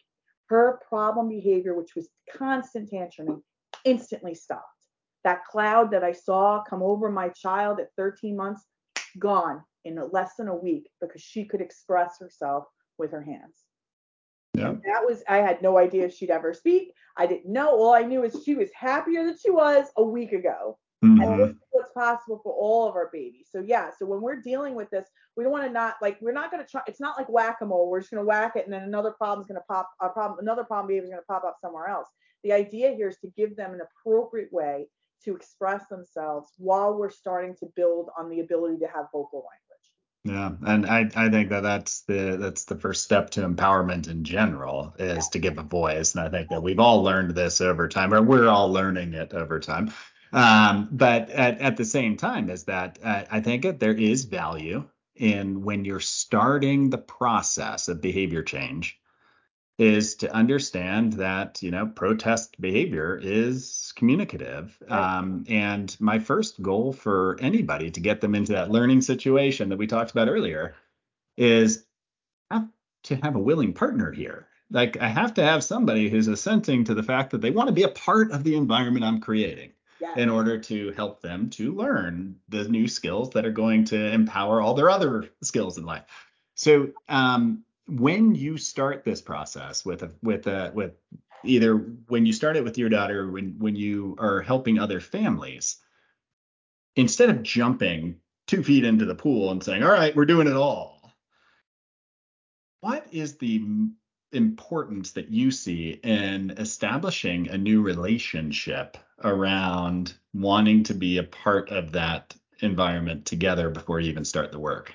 [0.46, 3.42] Her problem behavior, which was constant tantruming,
[3.84, 4.64] instantly stopped.
[5.22, 8.64] That cloud that I saw come over my child at 13 months,
[9.18, 12.64] gone in less than a week because she could express herself
[12.98, 13.64] with her hands.
[14.54, 14.70] Yeah.
[14.70, 16.92] And that was, I had no idea she'd ever speak.
[17.16, 17.70] I didn't know.
[17.70, 20.78] All I knew is she was happier than she was a week ago.
[21.04, 21.22] Mhm.
[21.22, 23.48] And this is what's possible for all of our babies.
[23.52, 26.32] So yeah, so when we're dealing with this, we don't want to not like we're
[26.32, 26.80] not going to try.
[26.86, 27.90] It's not like whack-a-mole.
[27.90, 29.90] We're just going to whack it, and then another problem's going to pop.
[30.00, 32.08] A problem, another problem behavior is going to pop up somewhere else.
[32.44, 34.88] The idea here is to give them an appropriate way
[35.24, 39.65] to express themselves while we're starting to build on the ability to have vocal language.
[40.26, 44.24] Yeah, and I I think that that's the that's the first step to empowerment in
[44.24, 47.86] general is to give a voice, and I think that we've all learned this over
[47.86, 49.92] time, or we're all learning it over time.
[50.32, 54.24] Um, but at, at the same time, is that uh, I think that there is
[54.24, 58.98] value in when you're starting the process of behavior change,
[59.78, 65.18] is to understand that you know protest behavior is communicative Right.
[65.18, 69.76] um, and my first goal for anybody to get them into that learning situation that
[69.76, 70.74] we talked about earlier
[71.36, 71.84] is
[72.50, 72.68] have
[73.04, 76.94] to have a willing partner here like i have to have somebody who's assenting to
[76.94, 80.18] the fact that they want to be a part of the environment i'm creating Yes.
[80.18, 84.60] in order to help them to learn the new skills that are going to empower
[84.60, 86.04] all their other skills in life
[86.54, 90.92] so um, when you start this process with a with a with
[91.44, 91.76] either
[92.08, 95.76] when you start it with your daughter when when you are helping other families
[96.96, 98.16] instead of jumping
[98.46, 101.12] two feet into the pool and saying, all right, we're doing it all.
[102.80, 103.64] What is the
[104.32, 111.70] importance that you see in establishing a new relationship around wanting to be a part
[111.70, 114.92] of that environment together before you even start the work?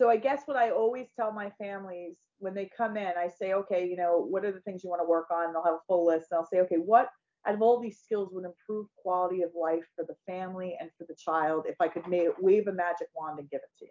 [0.00, 3.52] So I guess what I always tell my families when they come in, I say,
[3.52, 5.44] okay, you know, what are the things you want to work on?
[5.44, 6.28] And They'll have a full list.
[6.30, 7.10] And I'll say, okay, what
[7.46, 11.04] out of all these skills would improve quality of life for the family and for
[11.06, 12.04] the child if I could
[12.38, 13.90] wave a magic wand and give it to you?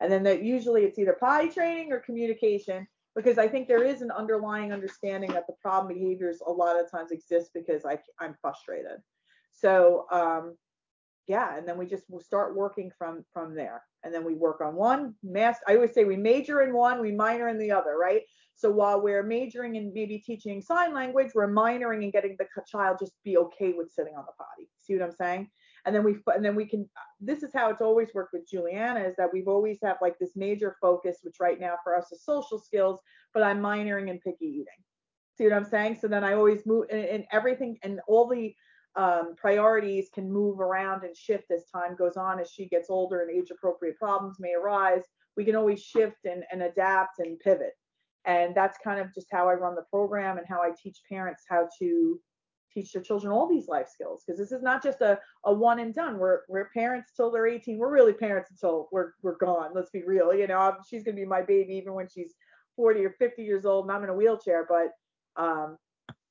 [0.00, 2.86] And then that usually it's either potty training or communication
[3.16, 6.90] because I think there is an underlying understanding that the problem behaviors a lot of
[6.90, 8.98] times exist because I, I'm frustrated.
[9.52, 10.56] So um,
[11.28, 13.82] yeah, and then we just will start working from from there.
[14.02, 15.58] And then we work on one mass.
[15.66, 18.22] I always say we major in one, we minor in the other, right?
[18.60, 22.98] So while we're majoring in maybe teaching sign language, we're minoring in getting the child
[23.00, 24.68] just be okay with sitting on the potty.
[24.82, 25.50] See what I'm saying?
[25.86, 26.86] And then we and then we can.
[27.20, 30.32] This is how it's always worked with Juliana is that we've always have like this
[30.36, 33.00] major focus, which right now for us is social skills,
[33.32, 34.66] but I'm minoring in picky eating.
[35.38, 35.96] See what I'm saying?
[35.98, 38.54] So then I always move and, and everything and all the
[38.96, 42.40] um, priorities can move around and shift as time goes on.
[42.40, 45.02] As she gets older and age appropriate problems may arise,
[45.36, 47.72] we can always shift and, and adapt and pivot.
[48.26, 51.44] And that's kind of just how I run the program and how I teach parents
[51.48, 52.20] how to
[52.72, 54.22] teach their children all these life skills.
[54.24, 56.18] Because this is not just a, a one and done.
[56.18, 59.70] We're we're parents till they're 18 we're really parents until we're we're gone.
[59.74, 60.34] Let's be real.
[60.34, 62.34] You know she's going to be my baby even when she's
[62.76, 64.92] 40 or 50 years old and i'm in a wheelchair but
[65.42, 65.76] um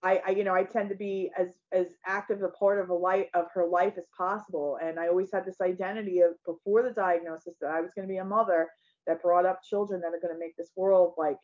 [0.01, 2.93] I, I, you know i tend to be as as active a part of a
[2.93, 6.91] life of her life as possible and i always had this identity of before the
[6.91, 8.67] diagnosis that i was going to be a mother
[9.07, 11.37] that brought up children that are going to make this world like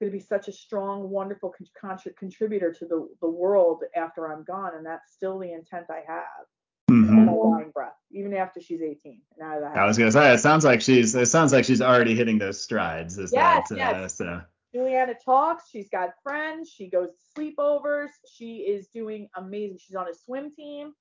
[0.00, 4.44] going to be such a strong, wonderful con- contributor to the, the world after I'm
[4.44, 4.72] gone.
[4.76, 6.46] And that's still the intent I have.
[6.90, 7.70] Mm-hmm.
[7.74, 9.76] Breath, even after she's 18 and out of the house.
[9.76, 12.62] I was gonna say it sounds like she's it sounds like she's already hitting those
[12.62, 13.18] strides.
[13.18, 13.94] Is yes, that, yes.
[13.94, 14.42] Uh, so.
[14.76, 15.70] Juliana talks.
[15.70, 16.70] She's got friends.
[16.70, 18.10] She goes to sleepovers.
[18.30, 19.78] She is doing amazing.
[19.78, 20.92] She's on a swim team,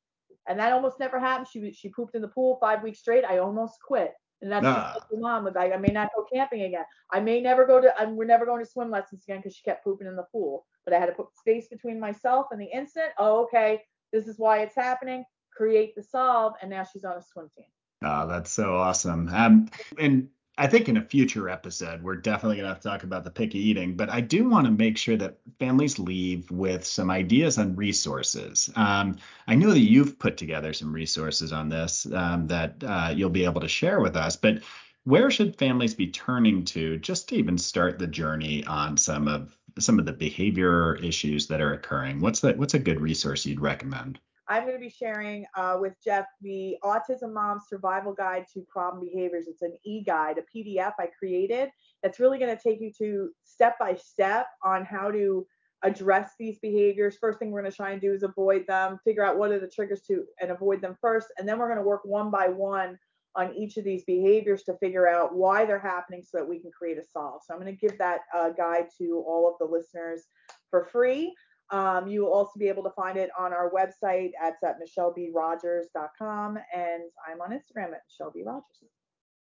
[0.47, 1.47] and that almost never happened.
[1.51, 3.25] She she pooped in the pool five weeks straight.
[3.25, 4.13] I almost quit.
[4.41, 4.93] And that's nah.
[4.93, 6.83] just like mom was like, I may not go camping again.
[7.11, 9.63] I may never go to, I'm, we're never going to swim lessons again because she
[9.63, 10.65] kept pooping in the pool.
[10.83, 13.13] But I had to put space between myself and the incident.
[13.17, 13.81] Oh, okay.
[14.11, 15.23] This is why it's happening.
[15.55, 16.53] Create the solve.
[16.61, 17.65] And now she's on a swim team.
[18.03, 19.29] Oh, that's so awesome.
[19.29, 23.03] Um, and I think in a future episode, we're definitely going to have to talk
[23.03, 26.85] about the picky eating, but I do want to make sure that families leave with
[26.85, 28.69] some ideas on resources.
[28.77, 33.29] Um, I know that you've put together some resources on this um, that uh, you'll
[33.29, 34.61] be able to share with us, but
[35.03, 39.55] where should families be turning to just to even start the journey on some of
[39.77, 42.21] some of the behavior issues that are occurring?
[42.21, 42.57] What's that?
[42.57, 44.19] What's a good resource you'd recommend?
[44.47, 49.03] I'm going to be sharing uh, with Jeff the Autism Mom Survival Guide to Problem
[49.03, 49.47] Behaviors.
[49.47, 51.69] It's an e-guide, a PDF I created
[52.03, 55.47] that's really going to take you to step by step on how to
[55.83, 57.17] address these behaviors.
[57.19, 59.59] First thing we're going to try and do is avoid them, figure out what are
[59.59, 62.47] the triggers to and avoid them first, and then we're going to work one by
[62.47, 62.97] one
[63.35, 66.71] on each of these behaviors to figure out why they're happening so that we can
[66.71, 67.41] create a solve.
[67.45, 70.23] So I'm going to give that uh, guide to all of the listeners
[70.69, 71.33] for free.
[71.71, 76.59] Um, you will also be able to find it on our website at, at michellebrogers.com,
[76.75, 78.43] and I'm on Instagram at Michelle B.
[78.45, 78.91] Rogers.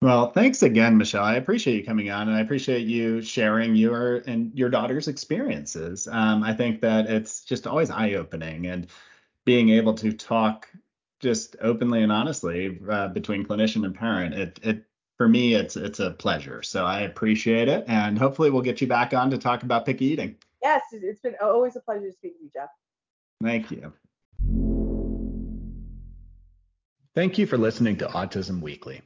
[0.03, 1.25] Well, thanks again, Michelle.
[1.25, 6.09] I appreciate you coming on, and I appreciate you sharing your and your daughter's experiences.
[6.09, 8.87] Um, I think that it's just always eye-opening, and
[9.45, 10.69] being able to talk
[11.21, 14.85] just openly and honestly uh, between clinician and parent, it it
[15.19, 16.63] for me it's it's a pleasure.
[16.63, 20.07] So I appreciate it, and hopefully we'll get you back on to talk about picky
[20.07, 20.37] eating.
[20.63, 22.69] Yes, it's been always a pleasure to speak with you, Jeff.
[23.43, 23.93] Thank you.
[27.15, 29.03] Thank you for listening to Autism Weekly.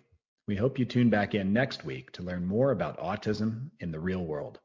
[0.46, 4.00] We hope you tune back in next week to learn more about autism in the
[4.00, 4.60] real world.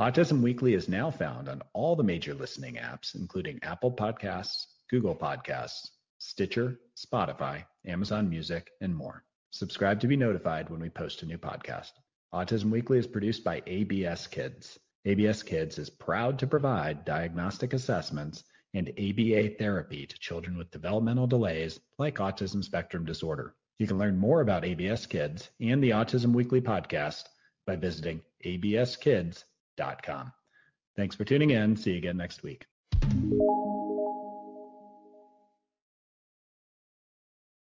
[0.00, 5.16] Autism Weekly is now found on all the major listening apps, including Apple Podcasts, Google
[5.16, 9.24] Podcasts, Stitcher, Spotify, Amazon Music, and more.
[9.50, 11.90] Subscribe to be notified when we post a new podcast.
[12.32, 14.78] Autism Weekly is produced by ABS Kids.
[15.06, 18.44] ABS Kids is proud to provide diagnostic assessments
[18.74, 23.54] and ABA therapy to children with developmental delays like autism spectrum disorder.
[23.78, 27.24] You can learn more about ABS Kids and the Autism Weekly podcast
[27.66, 30.32] by visiting abskids.com.
[30.96, 31.76] Thanks for tuning in.
[31.76, 32.66] See you again next week.